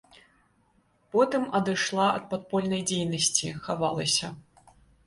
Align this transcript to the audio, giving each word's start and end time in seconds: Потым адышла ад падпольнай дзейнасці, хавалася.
Потым 1.15 1.43
адышла 1.61 2.07
ад 2.17 2.23
падпольнай 2.35 2.83
дзейнасці, 2.89 3.57
хавалася. 3.69 4.35